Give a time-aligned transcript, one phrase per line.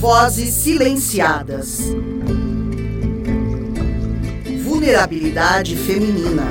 [0.00, 1.78] Vozes silenciadas.
[4.64, 6.44] Vulnerabilidade feminina.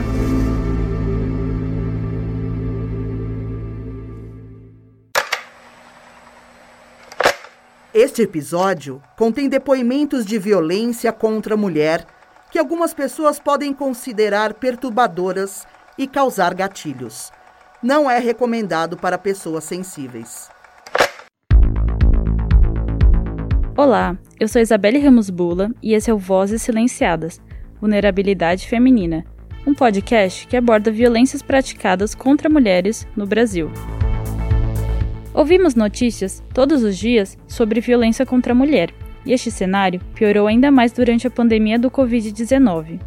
[7.91, 12.05] Este episódio contém depoimentos de violência contra a mulher
[12.51, 15.65] que algumas pessoas podem considerar perturbadoras
[15.97, 17.31] e causar gatilhos.
[17.81, 20.51] Não é recomendado para pessoas sensíveis.
[23.81, 27.41] Olá, eu sou Isabelle Ramos Bula e esse é o Vozes Silenciadas
[27.79, 29.23] Vulnerabilidade Feminina,
[29.65, 33.71] um podcast que aborda violências praticadas contra mulheres no Brasil.
[35.33, 38.93] Ouvimos notícias todos os dias sobre violência contra a mulher,
[39.25, 42.99] e este cenário piorou ainda mais durante a pandemia do Covid-19.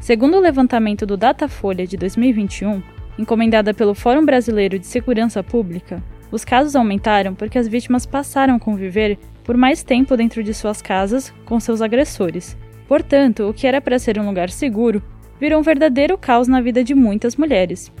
[0.00, 2.82] Segundo o levantamento do Datafolha de 2021,
[3.16, 8.60] encomendada pelo Fórum Brasileiro de Segurança Pública, os casos aumentaram porque as vítimas passaram a
[8.60, 12.56] conviver por mais tempo dentro de suas casas com seus agressores.
[12.88, 15.02] Portanto, o que era para ser um lugar seguro
[15.40, 17.92] virou um verdadeiro caos na vida de muitas mulheres.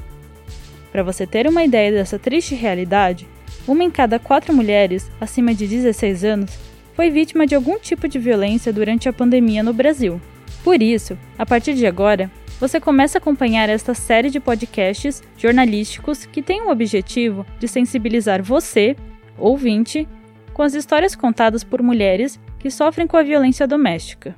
[0.90, 3.28] Para você ter uma ideia dessa triste realidade,
[3.66, 6.58] uma em cada quatro mulheres acima de 16 anos
[6.94, 10.20] foi vítima de algum tipo de violência durante a pandemia no Brasil.
[10.64, 16.24] Por isso, a partir de agora, você começa a acompanhar esta série de podcasts jornalísticos
[16.24, 18.96] que tem o objetivo de sensibilizar você,
[19.38, 20.08] ouvinte,
[20.54, 24.34] com as histórias contadas por mulheres que sofrem com a violência doméstica.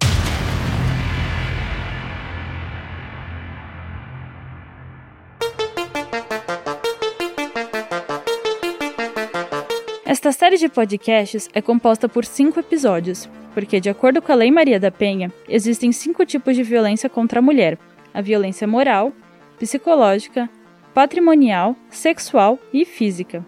[10.04, 14.50] Esta série de podcasts é composta por cinco episódios, porque, de acordo com a Lei
[14.50, 17.78] Maria da Penha, existem cinco tipos de violência contra a mulher:
[18.18, 19.12] a violência moral,
[19.60, 20.50] psicológica,
[20.92, 23.46] patrimonial, sexual e física.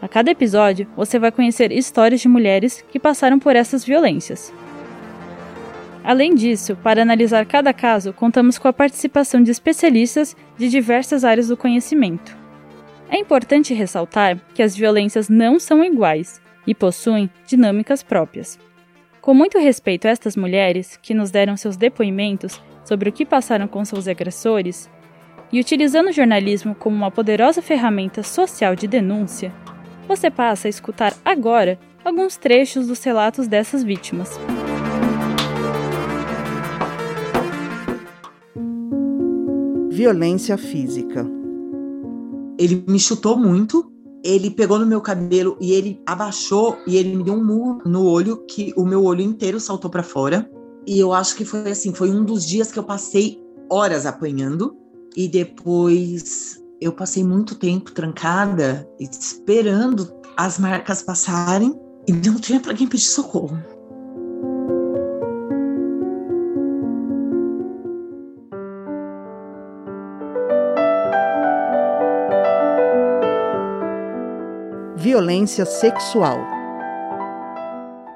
[0.00, 4.54] A cada episódio, você vai conhecer histórias de mulheres que passaram por essas violências.
[6.02, 11.48] Além disso, para analisar cada caso, contamos com a participação de especialistas de diversas áreas
[11.48, 12.34] do conhecimento.
[13.10, 18.58] É importante ressaltar que as violências não são iguais e possuem dinâmicas próprias.
[19.26, 23.66] Com muito respeito a estas mulheres que nos deram seus depoimentos sobre o que passaram
[23.66, 24.88] com seus agressores,
[25.52, 29.52] e utilizando o jornalismo como uma poderosa ferramenta social de denúncia,
[30.06, 34.38] você passa a escutar agora alguns trechos dos relatos dessas vítimas.
[39.90, 41.26] Violência física.
[42.56, 43.90] Ele me chutou muito,
[44.24, 48.04] ele pegou no meu cabelo e ele abaixou e ele me deu um murro no
[48.04, 50.50] olho que o meu olho inteiro saltou para fora.
[50.86, 53.40] E eu acho que foi assim, foi um dos dias que eu passei
[53.70, 54.76] horas apanhando
[55.16, 61.74] e depois eu passei muito tempo trancada, esperando as marcas passarem
[62.06, 63.58] e não tinha para quem pedir socorro.
[75.06, 76.36] Violência sexual.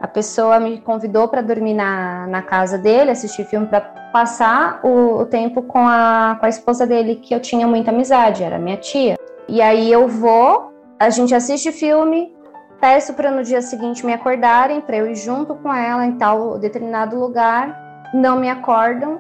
[0.00, 3.80] A pessoa me convidou para dormir na, na casa dele, assistir filme para
[4.12, 8.42] passar o, o, tempo com a, com a esposa dele, que eu tinha muita amizade,
[8.42, 9.14] era minha tia.
[9.46, 12.34] E aí eu vou, a gente assiste filme,
[12.80, 16.58] peço para no dia seguinte me acordarem, para eu ir junto com ela em tal
[16.58, 19.16] determinado lugar, não me acordam,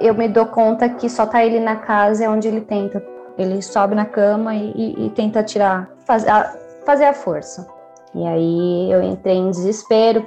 [0.00, 3.00] eu me dou conta que só tá ele na casa é onde ele tenta.
[3.38, 6.24] Ele sobe na cama e, e, e tenta tirar, faz,
[6.84, 7.66] fazer a força.
[8.14, 10.24] E aí eu entrei em desespero,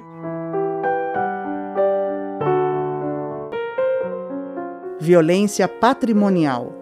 [4.99, 6.73] violência patrimonial.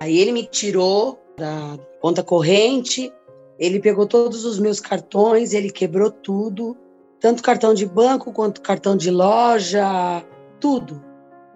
[0.00, 3.12] Aí ele me tirou da conta corrente,
[3.58, 6.76] ele pegou todos os meus cartões, ele quebrou tudo,
[7.20, 10.24] tanto cartão de banco quanto cartão de loja,
[10.58, 11.04] tudo.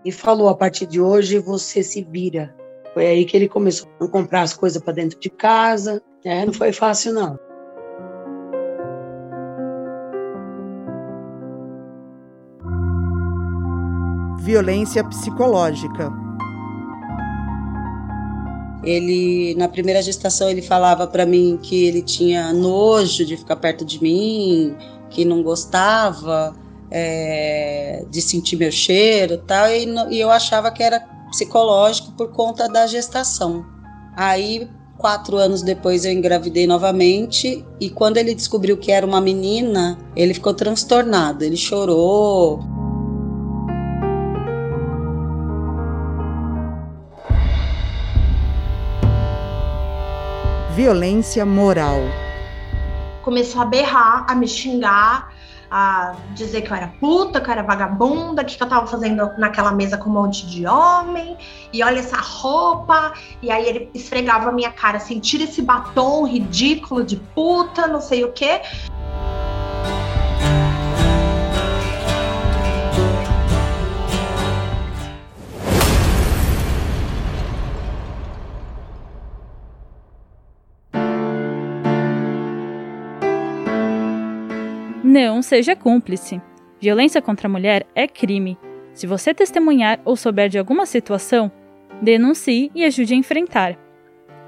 [0.05, 2.55] E falou: a partir de hoje você se vira.
[2.97, 6.03] Foi aí que ele começou a comprar as coisas para dentro de casa.
[6.25, 7.39] É, não foi fácil, não.
[14.47, 16.11] violência psicológica.
[18.83, 23.85] Ele, na primeira gestação, ele falava para mim que ele tinha nojo de ficar perto
[23.85, 24.75] de mim,
[25.11, 26.57] que não gostava
[26.91, 29.85] é, de sentir meu cheiro tal, e,
[30.15, 33.65] e eu achava que era psicológico por conta da gestação.
[34.17, 34.69] Aí,
[34.99, 40.35] quatro anos depois, eu engravidei novamente, e quando ele descobriu que era uma menina, ele
[40.35, 42.77] ficou transtornado, ele chorou.
[50.77, 52.01] violência moral.
[53.23, 55.33] Começou a berrar, a me xingar,
[55.71, 59.33] a dizer que eu era puta, que eu era vagabunda, que, que eu tava fazendo
[59.39, 61.37] naquela mesa com um monte de homem,
[61.73, 63.13] e olha essa roupa.
[63.43, 68.01] E aí ele esfregava a minha cara assim: tira esse batom ridículo de puta, não
[68.01, 68.63] sei o quê.
[85.17, 86.43] Não seja cúmplice.
[86.79, 88.59] Violência contra a mulher é crime.
[88.93, 91.51] Se você testemunhar ou souber de alguma situação,
[92.03, 93.79] denuncie e ajude a enfrentar.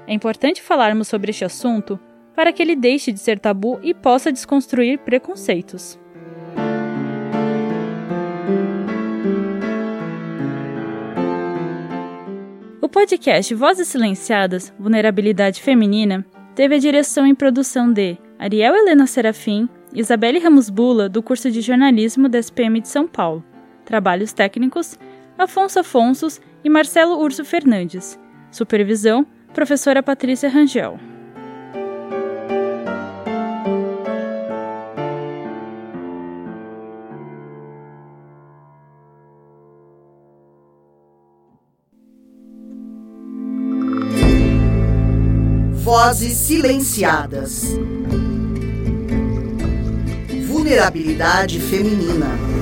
[0.05, 1.99] É importante falarmos sobre este assunto
[2.35, 5.99] para que ele deixe de ser tabu e possa desconstruir preconceitos.
[12.79, 16.23] O podcast Vozes Silenciadas Vulnerabilidade Feminina
[16.53, 21.61] teve a direção e produção de Ariel Helena Serafim, Isabelle Ramos Bula, do curso de
[21.61, 23.43] jornalismo da SPM de São Paulo.
[23.83, 24.99] Trabalhos técnicos:
[25.37, 28.19] Afonso Afonsos e Marcelo Urso Fernandes.
[28.51, 30.99] Supervisão: Professora Patrícia Rangel.
[45.83, 47.79] Vozes silenciadas
[50.69, 52.58] vulnerabilidade feminina.